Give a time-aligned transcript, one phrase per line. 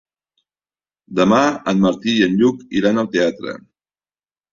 [1.19, 1.41] Demà
[1.71, 3.55] en Martí i en Lluc iran al teatre.